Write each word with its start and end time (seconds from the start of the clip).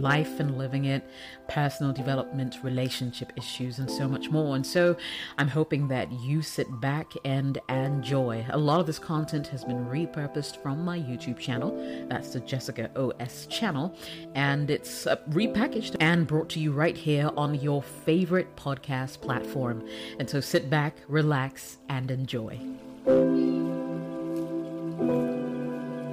life 0.00 0.40
and 0.40 0.58
living 0.58 0.86
it, 0.86 1.08
personal 1.48 1.92
development, 1.92 2.58
relationship 2.62 3.32
issues, 3.36 3.78
and 3.78 3.90
so 3.90 4.08
much 4.08 4.30
more. 4.30 4.56
And 4.56 4.66
so 4.66 4.96
I'm 5.36 5.48
hoping 5.48 5.88
that 5.88 6.10
you 6.12 6.42
sit 6.42 6.80
back 6.80 7.12
and 7.24 7.58
enjoy. 7.68 8.46
A 8.50 8.58
lot 8.58 8.80
of 8.80 8.86
this 8.86 8.98
content 8.98 9.46
has 9.48 9.64
been 9.64 9.86
repurposed 9.86 10.62
from 10.62 10.84
my 10.84 10.98
YouTube 10.98 11.38
channel. 11.38 11.76
That's 12.08 12.32
the 12.32 12.40
Jessica 12.40 12.90
OS 12.96 13.46
channel. 13.46 13.94
And 14.34 14.70
it's 14.70 15.06
uh, 15.06 15.16
repackaged 15.30 15.96
and 16.00 16.26
brought 16.26 16.48
to 16.50 16.60
you 16.60 16.72
right 16.72 16.96
here 16.96 17.30
on 17.36 17.54
your 17.54 17.82
favorite 17.82 18.54
podcast 18.56 19.20
platform. 19.20 19.86
And 20.18 20.28
so 20.28 20.40
sit 20.40 20.70
back, 20.70 20.96
relax, 21.08 21.78
and 21.88 22.10
enjoy. 22.10 22.58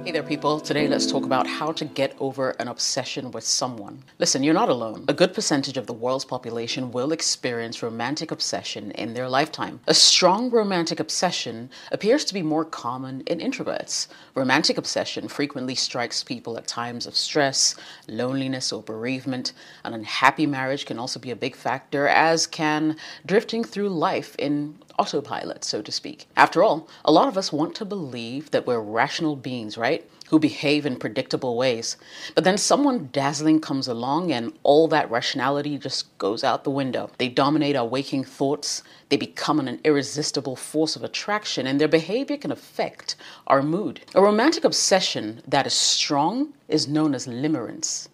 Hey 0.06 0.12
there, 0.12 0.22
people. 0.22 0.60
Today, 0.60 0.86
let's 0.86 1.10
talk 1.10 1.24
about 1.24 1.48
how 1.48 1.72
to 1.72 1.84
get 1.84 2.14
over 2.20 2.50
an 2.60 2.68
obsession 2.68 3.32
with 3.32 3.42
someone. 3.42 4.04
Listen, 4.20 4.44
you're 4.44 4.54
not 4.54 4.68
alone. 4.68 5.04
A 5.08 5.12
good 5.12 5.34
percentage 5.34 5.76
of 5.76 5.88
the 5.88 5.92
world's 5.92 6.24
population 6.24 6.92
will 6.92 7.10
experience 7.10 7.82
romantic 7.82 8.30
obsession 8.30 8.92
in 8.92 9.14
their 9.14 9.28
lifetime. 9.28 9.80
A 9.88 9.94
strong 9.94 10.48
romantic 10.48 11.00
obsession 11.00 11.70
appears 11.90 12.24
to 12.26 12.34
be 12.34 12.42
more 12.42 12.64
common 12.64 13.22
in 13.22 13.40
introverts. 13.40 14.06
Romantic 14.36 14.78
obsession 14.78 15.26
frequently 15.26 15.74
strikes 15.74 16.22
people 16.22 16.56
at 16.56 16.68
times 16.68 17.08
of 17.08 17.16
stress, 17.16 17.74
loneliness, 18.06 18.72
or 18.72 18.84
bereavement. 18.84 19.54
An 19.82 19.92
unhappy 19.92 20.46
marriage 20.46 20.86
can 20.86 21.00
also 21.00 21.18
be 21.18 21.32
a 21.32 21.36
big 21.36 21.56
factor, 21.56 22.06
as 22.06 22.46
can 22.46 22.96
drifting 23.26 23.64
through 23.64 23.88
life 23.88 24.36
in 24.38 24.78
autopilot, 24.98 25.64
so 25.64 25.82
to 25.82 25.92
speak. 25.92 26.26
After 26.36 26.62
all, 26.62 26.88
a 27.04 27.12
lot 27.12 27.28
of 27.28 27.36
us 27.36 27.52
want 27.52 27.74
to 27.76 27.84
believe 27.84 28.50
that 28.50 28.66
we're 28.66 28.80
rational 28.80 29.36
beings, 29.36 29.76
right? 29.76 30.08
Who 30.28 30.38
behave 30.38 30.86
in 30.86 30.96
predictable 30.96 31.56
ways. 31.56 31.96
But 32.34 32.44
then 32.44 32.58
someone 32.58 33.10
dazzling 33.12 33.60
comes 33.60 33.86
along 33.88 34.32
and 34.32 34.52
all 34.62 34.88
that 34.88 35.10
rationality 35.10 35.78
just 35.78 36.16
goes 36.18 36.42
out 36.42 36.64
the 36.64 36.70
window. 36.70 37.10
They 37.18 37.28
dominate 37.28 37.76
our 37.76 37.86
waking 37.86 38.24
thoughts, 38.24 38.82
they 39.08 39.16
become 39.16 39.60
an 39.60 39.80
irresistible 39.84 40.56
force 40.56 40.96
of 40.96 41.04
attraction, 41.04 41.66
and 41.66 41.80
their 41.80 41.88
behavior 41.88 42.36
can 42.36 42.50
affect 42.50 43.14
our 43.46 43.62
mood. 43.62 44.00
A 44.14 44.22
romantic 44.22 44.64
obsession 44.64 45.42
that 45.46 45.66
is 45.66 45.74
strong 45.74 46.54
is 46.68 46.88
known 46.88 47.14
as 47.14 47.26
limerence. 47.26 48.08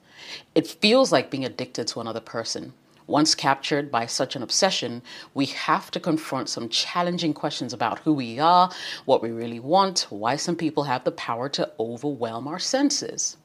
It 0.55 0.67
feels 0.67 1.12
like 1.12 1.30
being 1.30 1.44
addicted 1.44 1.86
to 1.89 2.00
another 2.00 2.20
person. 2.20 2.74
Once 3.12 3.34
captured 3.34 3.91
by 3.91 4.06
such 4.06 4.34
an 4.34 4.42
obsession, 4.42 5.02
we 5.34 5.44
have 5.44 5.91
to 5.91 6.00
confront 6.00 6.48
some 6.48 6.66
challenging 6.70 7.34
questions 7.34 7.74
about 7.74 7.98
who 7.98 8.14
we 8.14 8.38
are, 8.38 8.70
what 9.05 9.22
we 9.22 9.30
really 9.30 9.60
want, 9.60 10.06
why 10.08 10.34
some 10.34 10.56
people 10.56 10.84
have 10.84 11.05
the 11.05 11.12
power 11.12 11.46
to 11.46 11.70
overwhelm 11.78 12.48
our 12.48 12.58
senses. 12.58 13.36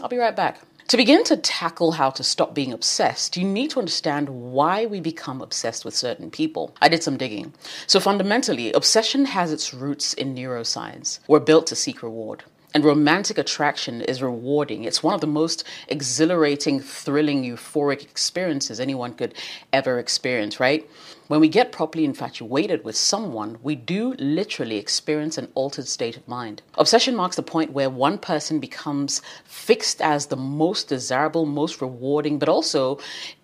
I'll 0.00 0.08
be 0.08 0.16
right 0.16 0.34
back. 0.34 0.60
To 0.88 0.96
begin 0.96 1.24
to 1.24 1.36
tackle 1.36 1.92
how 1.92 2.08
to 2.08 2.22
stop 2.22 2.54
being 2.54 2.72
obsessed, 2.72 3.36
you 3.36 3.44
need 3.44 3.68
to 3.72 3.80
understand 3.80 4.30
why 4.30 4.86
we 4.86 5.00
become 5.00 5.42
obsessed 5.42 5.84
with 5.84 5.94
certain 5.94 6.30
people. 6.30 6.74
I 6.80 6.88
did 6.88 7.02
some 7.02 7.18
digging. 7.18 7.52
So, 7.86 8.00
fundamentally, 8.00 8.72
obsession 8.72 9.26
has 9.26 9.52
its 9.52 9.74
roots 9.74 10.14
in 10.14 10.34
neuroscience. 10.34 11.18
We're 11.28 11.40
built 11.40 11.66
to 11.66 11.76
seek 11.76 12.02
reward. 12.02 12.44
And 12.76 12.84
romantic 12.84 13.38
attraction 13.38 14.02
is 14.02 14.20
rewarding. 14.20 14.84
It's 14.84 15.02
one 15.02 15.14
of 15.14 15.22
the 15.22 15.26
most 15.26 15.64
exhilarating, 15.88 16.78
thrilling, 16.78 17.42
euphoric 17.42 18.02
experiences 18.02 18.78
anyone 18.78 19.14
could 19.14 19.32
ever 19.72 19.98
experience, 19.98 20.60
right? 20.60 20.86
When 21.28 21.40
we 21.40 21.48
get 21.48 21.72
properly 21.72 22.04
infatuated 22.04 22.84
with 22.84 22.94
someone, 22.94 23.56
we 23.62 23.76
do 23.76 24.12
literally 24.18 24.76
experience 24.76 25.38
an 25.38 25.50
altered 25.54 25.88
state 25.88 26.18
of 26.18 26.28
mind. 26.28 26.60
Obsession 26.74 27.16
marks 27.16 27.36
the 27.36 27.42
point 27.42 27.72
where 27.72 27.88
one 27.88 28.18
person 28.18 28.60
becomes 28.60 29.22
fixed 29.44 30.02
as 30.02 30.26
the 30.26 30.36
most 30.36 30.86
desirable, 30.86 31.46
most 31.46 31.80
rewarding, 31.80 32.38
but 32.38 32.50
also, 32.50 32.98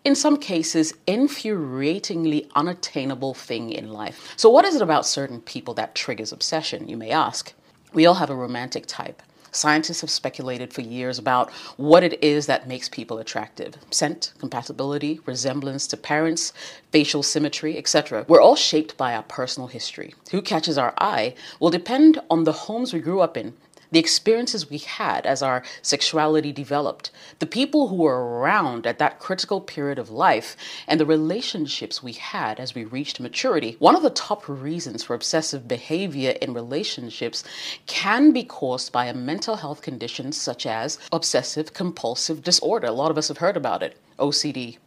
in 0.05 0.15
some 0.15 0.37
cases, 0.37 0.93
infuriatingly 1.09 2.51
unattainable 2.55 3.33
thing 3.33 3.71
in 3.71 3.95
life. 3.95 4.35
So, 4.37 4.51
what 4.51 4.67
is 4.67 4.77
it 4.77 4.83
about 4.83 5.07
certain 5.07 5.41
people 5.41 5.73
that 5.73 5.95
triggers 5.95 6.33
obsession, 6.33 6.87
you 6.87 6.99
may 6.99 7.11
ask? 7.11 7.55
We 7.93 8.07
all 8.07 8.15
have 8.15 8.31
a 8.31 8.35
romantic 8.35 8.87
type. 8.87 9.23
Scientists 9.51 10.01
have 10.01 10.09
speculated 10.09 10.73
for 10.73 10.81
years 10.81 11.19
about 11.19 11.51
what 11.77 12.03
it 12.03 12.23
is 12.25 12.47
that 12.47 12.67
makes 12.67 12.89
people 12.89 13.19
attractive 13.19 13.77
scent, 13.91 14.33
compatibility, 14.39 15.21
resemblance 15.27 15.87
to 15.89 15.97
parents, 15.99 16.55
facial 16.91 17.23
symmetry, 17.23 17.77
etc. 17.77 18.25
We're 18.29 18.41
all 18.41 18.57
shaped 18.57 18.97
by 18.97 19.15
our 19.15 19.23
personal 19.25 19.67
history. 19.69 20.15
Who 20.31 20.41
catches 20.41 20.79
our 20.79 20.95
eye 20.97 21.35
will 21.61 21.69
depend 21.69 22.19
on 22.31 22.45
the 22.45 22.53
homes 22.53 22.95
we 22.95 23.01
grew 23.01 23.21
up 23.21 23.37
in, 23.37 23.53
the 23.93 24.01
experiences 24.01 24.69
we 24.69 24.79
had 24.79 25.25
as 25.27 25.43
our 25.43 25.63
sexuality 25.83 26.51
developed, 26.51 27.11
the 27.39 27.47
people 27.47 27.89
who 27.89 27.97
were 27.97 28.41
around 28.41 28.87
at 28.87 28.99
that 28.99 29.21
critical 29.21 29.61
period 29.61 29.99
of 29.99 30.11
life, 30.11 30.57
and 30.89 30.99
the 30.99 31.07
relationships 31.07 32.03
we 32.03 32.15
had 32.15 32.59
as 32.59 32.75
we 32.75 32.85
reached 32.85 33.21
maturity. 33.21 33.77
One 33.79 33.95
of 33.95 34.03
the 34.03 34.11
top 34.11 34.49
reasons 34.49 35.05
for 35.05 35.15
obsessive 35.15 35.69
behavior 35.69 36.31
in 36.43 36.55
relationships 36.55 37.45
can 37.87 38.33
be 38.33 38.43
caused 38.43 38.91
by 38.91 39.07
a 39.07 39.15
mental 39.15 39.57
health 39.57 39.83
condition 39.83 40.33
such 40.33 40.67
as 40.67 40.99
obsessive 41.13 41.73
compulsive 41.73 42.43
disorder. 42.43 42.89
A 42.89 42.93
lot 42.93 43.11
of 43.11 43.19
us 43.19 43.29
have 43.29 43.39
heard 43.39 43.57
about 43.57 43.83
it, 43.83 43.97
OCD. 44.19 44.79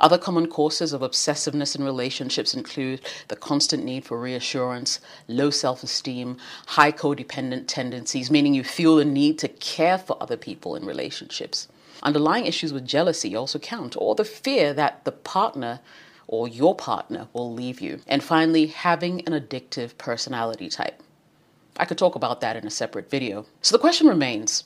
Other 0.00 0.18
common 0.18 0.46
causes 0.46 0.92
of 0.92 1.00
obsessiveness 1.00 1.76
in 1.76 1.84
relationships 1.84 2.54
include 2.54 3.00
the 3.28 3.36
constant 3.36 3.84
need 3.84 4.04
for 4.04 4.18
reassurance, 4.18 5.00
low 5.28 5.50
self 5.50 5.82
esteem, 5.82 6.36
high 6.66 6.92
codependent 6.92 7.64
tendencies, 7.66 8.30
meaning 8.30 8.54
you 8.54 8.64
feel 8.64 8.96
the 8.96 9.04
need 9.04 9.38
to 9.40 9.48
care 9.48 9.98
for 9.98 10.16
other 10.20 10.36
people 10.36 10.76
in 10.76 10.84
relationships. 10.84 11.68
Underlying 12.02 12.46
issues 12.46 12.72
with 12.72 12.86
jealousy 12.86 13.36
also 13.36 13.58
count, 13.58 13.96
or 13.96 14.14
the 14.14 14.24
fear 14.24 14.74
that 14.74 15.04
the 15.04 15.12
partner 15.12 15.80
or 16.26 16.48
your 16.48 16.74
partner 16.74 17.28
will 17.32 17.52
leave 17.52 17.80
you. 17.80 18.00
And 18.06 18.22
finally, 18.22 18.66
having 18.66 19.20
an 19.26 19.32
addictive 19.32 19.98
personality 19.98 20.68
type. 20.68 21.02
I 21.76 21.84
could 21.84 21.98
talk 21.98 22.14
about 22.14 22.40
that 22.40 22.56
in 22.56 22.66
a 22.66 22.70
separate 22.70 23.10
video. 23.10 23.46
So 23.60 23.74
the 23.76 23.80
question 23.80 24.06
remains 24.06 24.64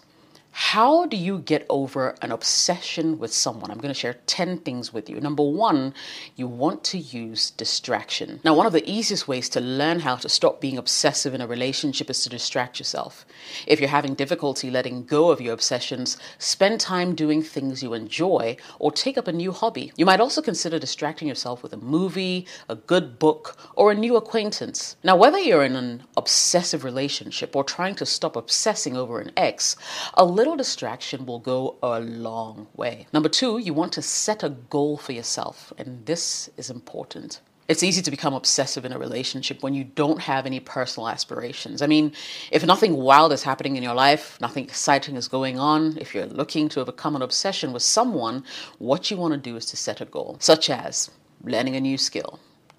how 0.58 1.04
do 1.04 1.18
you 1.18 1.40
get 1.40 1.66
over 1.68 2.14
an 2.22 2.32
obsession 2.32 3.18
with 3.18 3.30
someone? 3.30 3.70
I'm 3.70 3.76
going 3.76 3.92
to 3.92 4.00
share 4.00 4.16
10 4.26 4.60
things 4.60 4.90
with 4.90 5.10
you. 5.10 5.20
Number 5.20 5.42
one, 5.42 5.92
you 6.34 6.46
want 6.46 6.82
to 6.84 6.98
use 6.98 7.50
distraction. 7.50 8.40
Now, 8.42 8.54
one 8.54 8.64
of 8.64 8.72
the 8.72 8.90
easiest 8.90 9.28
ways 9.28 9.50
to 9.50 9.60
learn 9.60 10.00
how 10.00 10.16
to 10.16 10.30
stop 10.30 10.62
being 10.62 10.78
obsessive 10.78 11.34
in 11.34 11.42
a 11.42 11.46
relationship 11.46 12.08
is 12.08 12.22
to 12.22 12.30
distract 12.30 12.78
yourself. 12.78 13.26
If 13.66 13.80
you're 13.80 13.90
having 13.90 14.14
difficulty 14.14 14.70
letting 14.70 15.04
go 15.04 15.30
of 15.30 15.42
your 15.42 15.52
obsessions, 15.52 16.16
spend 16.38 16.80
time 16.80 17.14
doing 17.14 17.42
things 17.42 17.82
you 17.82 17.92
enjoy 17.92 18.56
or 18.78 18.90
take 18.90 19.18
up 19.18 19.28
a 19.28 19.32
new 19.32 19.52
hobby. 19.52 19.92
You 19.98 20.06
might 20.06 20.20
also 20.20 20.40
consider 20.40 20.78
distracting 20.78 21.28
yourself 21.28 21.62
with 21.62 21.74
a 21.74 21.76
movie, 21.76 22.46
a 22.66 22.76
good 22.76 23.18
book, 23.18 23.58
or 23.74 23.92
a 23.92 23.94
new 23.94 24.16
acquaintance. 24.16 24.96
Now, 25.04 25.16
whether 25.16 25.38
you're 25.38 25.64
in 25.64 25.76
an 25.76 26.04
obsessive 26.16 26.82
relationship 26.82 27.54
or 27.54 27.62
trying 27.62 27.94
to 27.96 28.06
stop 28.06 28.36
obsessing 28.36 28.96
over 28.96 29.20
an 29.20 29.32
ex, 29.36 29.76
a 30.14 30.24
little 30.24 30.45
little 30.46 30.56
distraction 30.56 31.26
will 31.26 31.40
go 31.40 31.74
a 31.82 31.98
long 31.98 32.68
way. 32.76 33.08
Number 33.12 33.28
two, 33.28 33.58
you 33.58 33.74
want 33.74 33.92
to 33.94 34.02
set 34.02 34.44
a 34.44 34.50
goal 34.50 34.96
for 34.96 35.10
yourself, 35.10 35.72
and 35.76 36.06
this 36.06 36.48
is 36.56 36.70
important. 36.70 37.40
It's 37.66 37.82
easy 37.82 38.00
to 38.02 38.12
become 38.12 38.32
obsessive 38.32 38.84
in 38.84 38.92
a 38.92 38.98
relationship 38.98 39.64
when 39.64 39.74
you 39.74 39.82
don't 39.82 40.20
have 40.20 40.46
any 40.46 40.60
personal 40.60 41.08
aspirations. 41.08 41.82
I 41.82 41.88
mean, 41.88 42.12
if 42.52 42.64
nothing 42.64 42.94
wild 42.94 43.32
is 43.32 43.42
happening 43.42 43.74
in 43.74 43.82
your 43.82 43.94
life, 43.94 44.40
nothing 44.40 44.62
exciting 44.62 45.16
is 45.16 45.26
going 45.26 45.58
on, 45.58 45.98
if 45.98 46.14
you're 46.14 46.26
looking 46.26 46.68
to 46.68 46.80
overcome 46.80 47.16
an 47.16 47.22
obsession 47.22 47.72
with 47.72 47.82
someone, 47.82 48.44
what 48.78 49.10
you 49.10 49.16
want 49.16 49.34
to 49.34 49.50
do 49.50 49.56
is 49.56 49.66
to 49.66 49.76
set 49.76 50.00
a 50.00 50.04
goal, 50.04 50.36
such 50.38 50.70
as 50.70 51.10
learning 51.42 51.74
a 51.74 51.80
new 51.80 51.98
skill, 51.98 52.38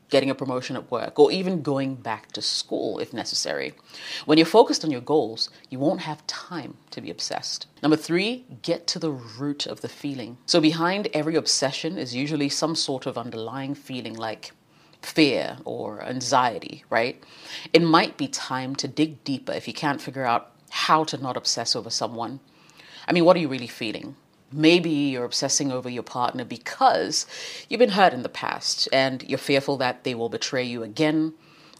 getting 0.09 0.29
a 0.29 0.35
promotion 0.35 0.75
at 0.75 0.89
work, 0.89 1.19
or 1.19 1.31
even 1.31 1.61
going 1.61 1.95
back 1.95 2.31
to 2.31 2.41
school 2.41 2.99
if 2.99 3.13
necessary. 3.13 3.73
When 4.25 4.37
you're 4.37 4.45
focused 4.45 4.83
on 4.83 4.91
your 4.91 5.01
goals, 5.01 5.49
you 5.69 5.79
won't 5.79 6.01
have 6.01 6.25
time 6.27 6.77
to 6.91 7.01
be 7.01 7.09
obsessed. 7.09 7.67
Number 7.83 7.97
three, 7.97 8.45
get 8.61 8.87
to 8.87 8.99
the 8.99 9.11
root 9.11 9.65
of 9.65 9.81
the 9.81 9.89
feeling. 9.89 10.37
So, 10.45 10.61
behind 10.61 11.09
every 11.13 11.35
obsession 11.35 11.97
is 11.97 12.15
usually 12.15 12.49
some 12.49 12.75
sort 12.75 13.05
of 13.05 13.17
underlying 13.17 13.75
feeling 13.75 14.15
like 14.15 14.51
fear 15.01 15.57
or 15.65 16.03
anxiety, 16.03 16.83
right? 16.89 17.23
It 17.73 17.81
might 17.81 18.17
be 18.17 18.27
time 18.27 18.75
to 18.77 18.87
dig 18.87 19.23
deeper 19.23 19.51
if 19.51 19.67
you 19.67 19.73
can't 19.73 20.01
figure 20.01 20.25
out 20.25 20.51
how 20.69 21.03
to 21.05 21.17
not 21.17 21.37
obsess 21.37 21.75
over 21.75 21.89
someone. 21.89 22.39
I 23.07 23.13
mean, 23.13 23.25
what 23.25 23.35
are 23.37 23.39
you 23.39 23.47
really 23.47 23.67
feeling? 23.67 24.15
Maybe 24.51 24.89
you're 24.89 25.25
obsessing 25.25 25.71
over 25.71 25.89
your 25.89 26.03
partner 26.03 26.45
because 26.45 27.25
you've 27.67 27.79
been 27.79 27.89
hurt 27.89 28.13
in 28.13 28.23
the 28.23 28.29
past 28.29 28.87
and 28.93 29.23
you're 29.23 29.37
fearful 29.37 29.77
that 29.77 30.03
they 30.03 30.15
will 30.15 30.29
betray 30.29 30.63
you 30.63 30.83
again 30.83 31.33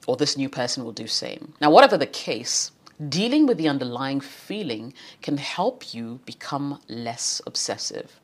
or 0.06 0.18
this 0.18 0.38
new 0.38 0.50
person 0.50 0.84
will 0.84 0.92
do 0.92 1.08
same. 1.08 1.54
Now, 1.62 1.72
whatever 1.72 1.98
the 1.98 2.06
case, 2.06 2.72
dealing 3.08 3.46
with 3.46 3.58
the 3.58 3.68
underlying 3.68 4.22
feeling 4.22 4.94
can 5.22 5.38
help 5.38 5.94
you 5.94 6.20
become 6.26 6.82
less 6.88 7.42
obsessive. 7.46 8.20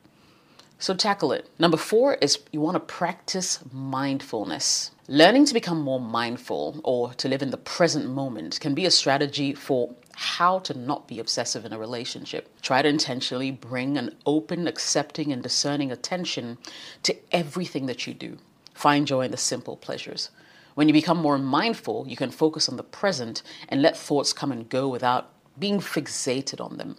So 0.84 0.92
tackle 0.92 1.32
it. 1.32 1.48
Number 1.58 1.78
four 1.78 2.18
is 2.20 2.40
you 2.52 2.60
want 2.60 2.74
to 2.74 2.80
practice 2.80 3.58
mindfulness. 3.72 4.90
Learning 5.08 5.46
to 5.46 5.54
become 5.54 5.80
more 5.80 5.98
mindful 5.98 6.78
or 6.84 7.14
to 7.14 7.26
live 7.26 7.40
in 7.40 7.48
the 7.48 7.56
present 7.56 8.06
moment 8.06 8.60
can 8.60 8.74
be 8.74 8.84
a 8.84 8.90
strategy 8.90 9.54
for 9.54 9.94
how 10.14 10.58
to 10.58 10.76
not 10.76 11.08
be 11.08 11.18
obsessive 11.18 11.64
in 11.64 11.72
a 11.72 11.78
relationship. 11.78 12.50
Try 12.60 12.82
to 12.82 12.88
intentionally 12.90 13.50
bring 13.50 13.96
an 13.96 14.14
open, 14.26 14.68
accepting, 14.68 15.32
and 15.32 15.42
discerning 15.42 15.90
attention 15.90 16.58
to 17.04 17.16
everything 17.32 17.86
that 17.86 18.06
you 18.06 18.12
do. 18.12 18.36
Find 18.74 19.06
joy 19.06 19.22
in 19.22 19.30
the 19.30 19.38
simple 19.38 19.78
pleasures. 19.78 20.28
When 20.74 20.86
you 20.86 20.92
become 20.92 21.16
more 21.16 21.38
mindful, 21.38 22.04
you 22.06 22.16
can 22.16 22.30
focus 22.30 22.68
on 22.68 22.76
the 22.76 22.82
present 22.82 23.42
and 23.70 23.80
let 23.80 23.96
thoughts 23.96 24.34
come 24.34 24.52
and 24.52 24.68
go 24.68 24.88
without 24.88 25.30
being 25.58 25.80
fixated 25.80 26.62
on 26.62 26.76
them, 26.76 26.96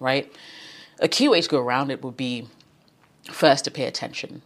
right? 0.00 0.34
A 0.98 1.06
key 1.06 1.28
way 1.28 1.40
to 1.40 1.48
go 1.48 1.60
around 1.60 1.92
it 1.92 2.02
would 2.02 2.16
be 2.16 2.48
first 3.30 3.64
to 3.64 3.70
pay 3.70 3.84
attention. 3.84 4.42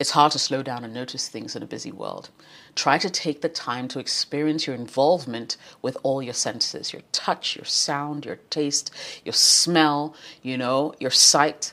It's 0.00 0.12
hard 0.12 0.30
to 0.32 0.38
slow 0.38 0.62
down 0.62 0.84
and 0.84 0.94
notice 0.94 1.28
things 1.28 1.56
in 1.56 1.62
a 1.62 1.66
busy 1.66 1.90
world. 1.90 2.30
Try 2.76 2.98
to 2.98 3.10
take 3.10 3.40
the 3.40 3.48
time 3.48 3.88
to 3.88 3.98
experience 3.98 4.64
your 4.64 4.76
involvement 4.76 5.56
with 5.82 5.96
all 6.04 6.22
your 6.22 6.34
senses 6.34 6.92
your 6.92 7.02
touch, 7.10 7.56
your 7.56 7.64
sound, 7.64 8.24
your 8.24 8.36
taste, 8.50 8.92
your 9.24 9.32
smell, 9.32 10.14
you 10.40 10.56
know, 10.56 10.94
your 11.00 11.10
sight. 11.10 11.72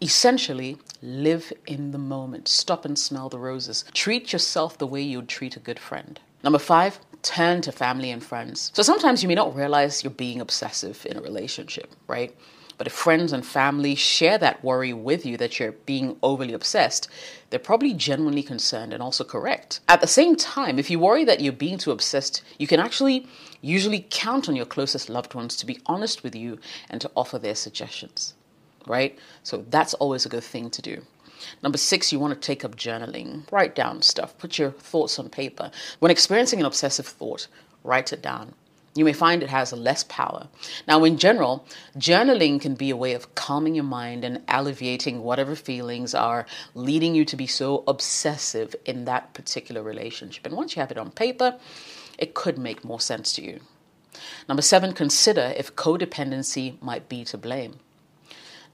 Essentially, 0.00 0.76
live 1.02 1.52
in 1.66 1.90
the 1.90 1.98
moment. 1.98 2.46
Stop 2.46 2.84
and 2.84 2.96
smell 2.96 3.28
the 3.28 3.38
roses. 3.38 3.84
Treat 3.92 4.32
yourself 4.32 4.78
the 4.78 4.86
way 4.86 5.00
you'd 5.00 5.28
treat 5.28 5.56
a 5.56 5.60
good 5.60 5.80
friend. 5.80 6.20
Number 6.44 6.58
five, 6.60 7.00
turn 7.22 7.62
to 7.62 7.72
family 7.72 8.10
and 8.12 8.22
friends. 8.22 8.70
So 8.74 8.82
sometimes 8.84 9.22
you 9.22 9.28
may 9.28 9.34
not 9.34 9.56
realize 9.56 10.04
you're 10.04 10.12
being 10.12 10.40
obsessive 10.40 11.04
in 11.10 11.16
a 11.16 11.22
relationship, 11.22 11.92
right? 12.06 12.32
But 12.78 12.86
if 12.86 12.92
friends 12.92 13.32
and 13.32 13.44
family 13.44 13.94
share 13.94 14.38
that 14.38 14.62
worry 14.62 14.92
with 14.92 15.24
you 15.24 15.36
that 15.38 15.58
you're 15.58 15.72
being 15.72 16.16
overly 16.22 16.52
obsessed, 16.52 17.08
they're 17.48 17.58
probably 17.58 17.94
genuinely 17.94 18.42
concerned 18.42 18.92
and 18.92 19.02
also 19.02 19.24
correct. 19.24 19.80
At 19.88 20.00
the 20.00 20.06
same 20.06 20.36
time, 20.36 20.78
if 20.78 20.90
you 20.90 20.98
worry 20.98 21.24
that 21.24 21.40
you're 21.40 21.52
being 21.52 21.78
too 21.78 21.90
obsessed, 21.90 22.42
you 22.58 22.66
can 22.66 22.80
actually 22.80 23.26
usually 23.62 24.06
count 24.10 24.48
on 24.48 24.56
your 24.56 24.66
closest 24.66 25.08
loved 25.08 25.34
ones 25.34 25.56
to 25.56 25.66
be 25.66 25.80
honest 25.86 26.22
with 26.22 26.34
you 26.34 26.58
and 26.90 27.00
to 27.00 27.10
offer 27.16 27.38
their 27.38 27.54
suggestions, 27.54 28.34
right? 28.86 29.18
So 29.42 29.64
that's 29.70 29.94
always 29.94 30.26
a 30.26 30.30
good 30.30 30.44
thing 30.44 30.70
to 30.70 30.82
do. 30.82 31.02
Number 31.62 31.78
six, 31.78 32.12
you 32.12 32.18
want 32.18 32.34
to 32.34 32.46
take 32.46 32.64
up 32.64 32.76
journaling. 32.76 33.50
Write 33.50 33.74
down 33.74 34.02
stuff, 34.02 34.36
put 34.38 34.58
your 34.58 34.70
thoughts 34.70 35.18
on 35.18 35.28
paper. 35.28 35.70
When 35.98 36.10
experiencing 36.10 36.60
an 36.60 36.66
obsessive 36.66 37.06
thought, 37.06 37.46
write 37.84 38.12
it 38.12 38.22
down 38.22 38.54
you 38.96 39.04
may 39.04 39.12
find 39.12 39.42
it 39.42 39.50
has 39.50 39.72
less 39.72 40.04
power. 40.04 40.48
Now, 40.88 41.04
in 41.04 41.18
general, 41.18 41.66
journaling 41.96 42.60
can 42.60 42.74
be 42.74 42.90
a 42.90 42.96
way 42.96 43.12
of 43.12 43.34
calming 43.34 43.74
your 43.74 43.84
mind 43.84 44.24
and 44.24 44.42
alleviating 44.48 45.22
whatever 45.22 45.54
feelings 45.54 46.14
are 46.14 46.46
leading 46.74 47.14
you 47.14 47.24
to 47.26 47.36
be 47.36 47.46
so 47.46 47.84
obsessive 47.86 48.74
in 48.84 49.04
that 49.04 49.34
particular 49.34 49.82
relationship. 49.82 50.46
And 50.46 50.56
once 50.56 50.74
you 50.74 50.80
have 50.80 50.90
it 50.90 50.98
on 50.98 51.10
paper, 51.10 51.58
it 52.18 52.34
could 52.34 52.58
make 52.58 52.84
more 52.84 53.00
sense 53.00 53.32
to 53.34 53.42
you. 53.42 53.60
Number 54.48 54.62
seven, 54.62 54.92
consider 54.92 55.52
if 55.56 55.76
codependency 55.76 56.80
might 56.80 57.08
be 57.08 57.24
to 57.26 57.36
blame 57.36 57.80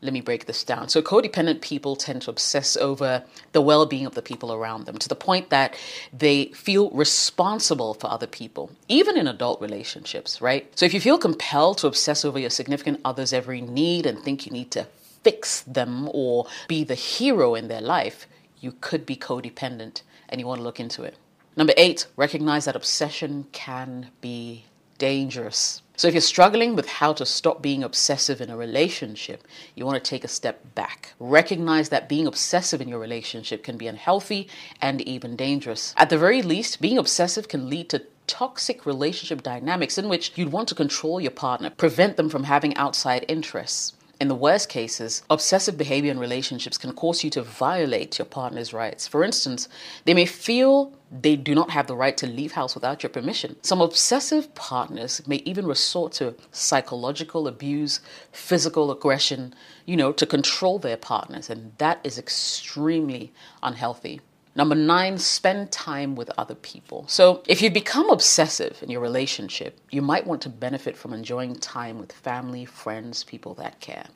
let 0.03 0.13
me 0.13 0.21
break 0.21 0.47
this 0.47 0.65
down. 0.65 0.89
So, 0.89 1.01
codependent 1.01 1.61
people 1.61 1.95
tend 1.97 2.23
to 2.23 2.31
obsess 2.31 2.77
over 2.77 3.23
the 3.53 3.63
well 3.63 3.87
being 3.87 4.05
of 4.05 4.15
the 4.15 4.23
people 4.23 4.53
around 4.53 4.85
them 4.85 4.99
to 4.99 5.09
the 5.09 5.15
point 5.15 5.51
that 5.51 5.75
they 6.13 6.47
feel 6.47 6.91
responsible 6.91 7.95
for 7.95 8.11
other 8.11 8.27
people, 8.27 8.71
even 8.89 9.17
in 9.17 9.29
adult 9.29 9.61
relationships, 9.61 10.41
right? 10.41 10.71
So, 10.77 10.85
if 10.85 10.93
you 10.93 11.01
feel 11.01 11.19
compelled 11.19 11.79
to 11.79 11.87
obsess 11.87 12.25
over 12.25 12.39
your 12.39 12.51
significant 12.51 13.01
other's 13.05 13.33
every 13.33 13.61
need 13.61 14.05
and 14.05 14.19
think 14.19 14.45
you 14.45 14.53
need 14.53 14.73
to 14.73 14.87
fix 15.23 15.61
them 15.63 16.09
or 16.13 16.47
be 16.67 16.83
the 16.83 16.97
hero 16.97 17.55
in 17.55 17.69
their 17.69 17.81
life, 17.81 18.27
you 18.61 18.73
could 18.81 19.07
be 19.07 19.17
codependent 19.17 20.03
and 20.29 20.41
you 20.41 20.47
want 20.47 20.59
to 20.59 20.65
look 20.65 20.81
into 20.81 21.05
it. 21.05 21.17
Number 21.57 21.75
eight, 21.77 22.07
recognize 22.17 22.65
that 22.65 22.75
obsession 22.75 23.47
can 23.53 24.11
be 24.21 24.65
dangerous. 24.99 25.83
So, 26.03 26.09
if 26.09 26.15
you're 26.15 26.21
struggling 26.21 26.75
with 26.75 26.89
how 26.89 27.13
to 27.13 27.25
stop 27.25 27.63
being 27.63 27.85
obsessive 27.85 28.41
in 28.41 28.51
a 28.51 28.57
relationship, 28.57 29.47
you 29.77 29.87
want 29.87 30.03
to 30.03 30.11
take 30.11 30.25
a 30.25 30.29
step 30.29 30.75
back. 30.75 31.15
Recognize 31.21 31.91
that 31.91 32.09
being 32.09 32.27
obsessive 32.27 32.81
in 32.81 32.89
your 32.89 32.99
relationship 32.99 33.63
can 33.63 33.77
be 33.77 33.87
unhealthy 33.87 34.49
and 34.81 35.01
even 35.03 35.37
dangerous. 35.37 35.95
At 35.97 36.11
the 36.11 36.19
very 36.19 36.43
least, 36.43 36.81
being 36.81 36.99
obsessive 36.99 37.47
can 37.47 37.71
lead 37.71 37.89
to 37.91 38.03
toxic 38.27 38.85
relationship 38.85 39.45
dynamics 39.45 39.97
in 39.97 40.09
which 40.09 40.33
you'd 40.35 40.51
want 40.51 40.69
to 40.71 40.75
control 40.75 41.21
your 41.21 41.31
partner, 41.31 41.71
prevent 41.71 42.17
them 42.17 42.29
from 42.29 42.43
having 42.43 42.77
outside 42.77 43.25
interests. 43.29 43.93
In 44.23 44.29
the 44.29 44.37
worst 44.37 44.69
cases, 44.69 45.25
obsessive 45.29 45.77
behavior 45.77 46.13
in 46.13 46.19
relationships 46.21 46.79
can 46.79 46.93
cause 46.93 47.25
you 47.25 47.31
to 47.31 47.43
violate 47.43 48.21
your 48.21 48.25
partner's 48.25 48.73
rights. 48.73 49.09
For 49.09 49.25
instance, 49.25 49.69
they 50.05 50.15
may 50.15 50.27
feel 50.27 50.93
they 51.11 51.35
do 51.35 51.57
not 51.57 51.71
have 51.71 51.89
the 51.89 51.97
right 51.97 52.17
to 52.19 52.29
leave 52.29 52.53
house 52.53 52.77
without 52.77 53.03
your 53.03 53.11
permission. 53.11 53.57
Some 53.63 53.81
obsessive 53.81 54.55
partners 54.55 55.27
may 55.27 55.39
even 55.39 55.67
resort 55.67 56.13
to 56.13 56.37
psychological 56.53 57.49
abuse, 57.49 57.99
physical 58.31 58.93
aggression, 58.93 59.57
you 59.87 59.97
know, 59.97 60.13
to 60.13 60.25
control 60.25 60.79
their 60.79 60.97
partners, 60.97 61.51
and 61.51 61.73
that 61.79 61.99
is 62.05 62.17
extremely 62.17 63.33
unhealthy. 63.61 64.21
Number 64.55 64.75
nine, 64.75 65.17
spend 65.17 65.73
time 65.73 66.15
with 66.15 66.31
other 66.37 66.55
people. 66.55 67.07
So, 67.09 67.43
if 67.49 67.63
you 67.63 67.71
become 67.71 68.11
obsessive 68.11 68.83
in 68.83 68.91
your 68.91 69.01
relationship, 69.01 69.81
you 69.91 70.03
might 70.03 70.27
want 70.27 70.43
to 70.43 70.51
benefit 70.51 70.95
from 70.95 71.15
enjoying 71.15 71.57
time 71.57 71.99
with 71.99 72.13
family, 72.13 72.67
friends, 72.67 73.25
people 73.25 73.55
that 73.55 73.81
care. 73.81 74.07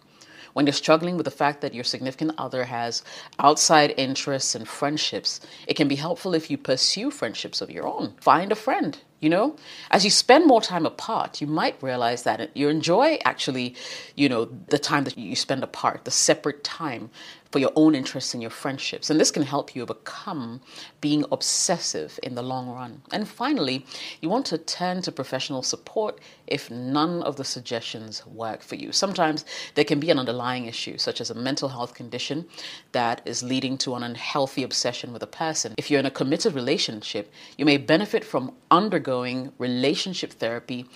When 0.52 0.66
you're 0.66 0.74
struggling 0.74 1.16
with 1.16 1.24
the 1.24 1.30
fact 1.30 1.62
that 1.62 1.74
your 1.74 1.84
significant 1.84 2.32
other 2.36 2.64
has 2.64 3.02
outside 3.38 3.94
interests 3.96 4.54
and 4.54 4.68
friendships, 4.68 5.40
it 5.66 5.74
can 5.74 5.88
be 5.88 5.96
helpful 5.96 6.34
if 6.34 6.50
you 6.50 6.58
pursue 6.58 7.10
friendships 7.10 7.60
of 7.60 7.70
your 7.70 7.86
own. 7.86 8.14
Find 8.20 8.52
a 8.52 8.56
friend, 8.56 8.98
you 9.20 9.28
know 9.28 9.56
as 9.90 10.04
you 10.04 10.10
spend 10.10 10.46
more 10.46 10.60
time 10.60 10.86
apart 10.86 11.40
you 11.40 11.46
might 11.46 11.82
realize 11.82 12.22
that 12.24 12.54
you 12.56 12.68
enjoy 12.68 13.18
actually 13.24 13.74
you 14.14 14.28
know 14.28 14.44
the 14.68 14.78
time 14.78 15.04
that 15.04 15.16
you 15.16 15.34
spend 15.34 15.62
apart 15.62 16.04
the 16.04 16.10
separate 16.10 16.62
time 16.64 17.10
for 17.56 17.60
your 17.60 17.72
own 17.74 17.94
interests 17.94 18.34
and 18.34 18.42
your 18.42 18.50
friendships. 18.50 19.08
And 19.08 19.18
this 19.18 19.30
can 19.30 19.42
help 19.42 19.74
you 19.74 19.82
overcome 19.82 20.60
being 21.00 21.24
obsessive 21.32 22.18
in 22.22 22.34
the 22.34 22.42
long 22.42 22.68
run. 22.68 23.00
And 23.12 23.26
finally, 23.26 23.86
you 24.20 24.28
want 24.28 24.44
to 24.46 24.58
turn 24.58 25.00
to 25.02 25.12
professional 25.12 25.62
support 25.62 26.18
if 26.46 26.70
none 26.70 27.22
of 27.22 27.36
the 27.36 27.44
suggestions 27.44 28.26
work 28.26 28.62
for 28.62 28.74
you. 28.74 28.92
Sometimes 28.92 29.44
there 29.74 29.86
can 29.86 30.00
be 30.00 30.10
an 30.10 30.18
underlying 30.18 30.66
issue, 30.66 30.98
such 30.98 31.20
as 31.20 31.30
a 31.30 31.34
mental 31.34 31.70
health 31.70 31.94
condition 31.94 32.46
that 32.92 33.22
is 33.24 33.42
leading 33.42 33.78
to 33.78 33.94
an 33.94 34.02
unhealthy 34.02 34.62
obsession 34.62 35.12
with 35.12 35.22
a 35.22 35.26
person. 35.26 35.74
If 35.78 35.90
you're 35.90 36.00
in 36.00 36.06
a 36.06 36.10
committed 36.10 36.52
relationship, 36.52 37.32
you 37.56 37.64
may 37.64 37.78
benefit 37.78 38.24
from 38.24 38.52
undergoing 38.70 39.05
relationship 39.58 40.32
therapy 40.32 40.86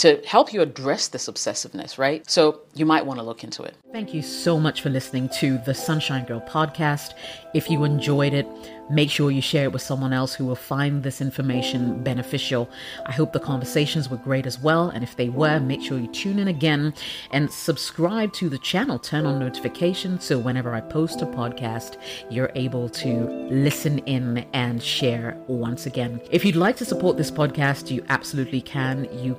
to 0.00 0.18
help 0.26 0.52
you 0.52 0.62
address 0.62 1.08
this 1.08 1.28
obsessiveness, 1.28 1.98
right? 1.98 2.28
So 2.28 2.62
you 2.74 2.86
might 2.86 3.04
want 3.04 3.20
to 3.20 3.24
look 3.24 3.44
into 3.44 3.62
it. 3.62 3.74
Thank 3.92 4.14
you 4.14 4.22
so 4.22 4.58
much 4.58 4.80
for 4.80 4.88
listening 4.88 5.28
to 5.40 5.58
the 5.58 5.74
Sunshine 5.74 6.24
Girl 6.24 6.40
podcast. 6.40 7.12
If 7.52 7.70
you 7.70 7.84
enjoyed 7.84 8.32
it, 8.32 8.46
Make 8.90 9.08
sure 9.08 9.30
you 9.30 9.40
share 9.40 9.64
it 9.64 9.72
with 9.72 9.82
someone 9.82 10.12
else 10.12 10.34
who 10.34 10.44
will 10.44 10.56
find 10.56 11.04
this 11.04 11.20
information 11.20 12.02
beneficial. 12.02 12.68
I 13.06 13.12
hope 13.12 13.32
the 13.32 13.38
conversations 13.38 14.10
were 14.10 14.16
great 14.16 14.46
as 14.46 14.58
well. 14.58 14.88
And 14.88 15.04
if 15.04 15.14
they 15.14 15.28
were, 15.28 15.60
make 15.60 15.80
sure 15.80 15.96
you 15.96 16.08
tune 16.08 16.40
in 16.40 16.48
again 16.48 16.92
and 17.30 17.52
subscribe 17.52 18.32
to 18.32 18.48
the 18.48 18.58
channel. 18.58 18.98
Turn 18.98 19.26
on 19.26 19.38
notifications 19.38 20.24
so 20.24 20.40
whenever 20.40 20.74
I 20.74 20.80
post 20.80 21.22
a 21.22 21.26
podcast, 21.26 21.98
you're 22.30 22.50
able 22.56 22.88
to 22.88 23.28
listen 23.48 24.00
in 24.00 24.38
and 24.54 24.82
share 24.82 25.40
once 25.46 25.86
again. 25.86 26.20
If 26.32 26.44
you'd 26.44 26.56
like 26.56 26.76
to 26.78 26.84
support 26.84 27.16
this 27.16 27.30
podcast, 27.30 27.92
you 27.92 28.04
absolutely 28.08 28.60
can. 28.60 29.06
You 29.22 29.36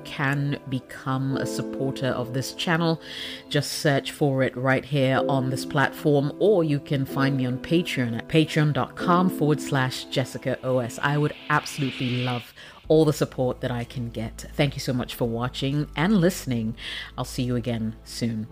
become 0.69 1.37
a 1.37 1.45
supporter 1.45 2.07
of 2.07 2.33
this 2.33 2.53
channel. 2.53 3.01
Just 3.49 3.73
search 3.73 4.11
for 4.11 4.43
it 4.43 4.55
right 4.55 4.85
here 4.85 5.23
on 5.27 5.49
this 5.49 5.65
platform, 5.65 6.33
or 6.39 6.63
you 6.63 6.79
can 6.79 7.05
find 7.05 7.37
me 7.37 7.45
on 7.45 7.57
Patreon 7.59 8.17
at 8.17 8.27
patreon.com 8.27 9.29
forward 9.29 9.61
slash 9.61 10.05
Jessica 10.05 10.57
OS. 10.65 10.99
I 11.01 11.17
would 11.17 11.33
absolutely 11.49 12.23
love 12.23 12.53
all 12.87 13.05
the 13.05 13.13
support 13.13 13.61
that 13.61 13.71
I 13.71 13.85
can 13.85 14.09
get. 14.09 14.45
Thank 14.53 14.75
you 14.75 14.81
so 14.81 14.91
much 14.91 15.15
for 15.15 15.27
watching 15.27 15.87
and 15.95 16.17
listening. 16.17 16.75
I'll 17.17 17.23
see 17.23 17.43
you 17.43 17.55
again 17.55 17.95
soon. 18.03 18.47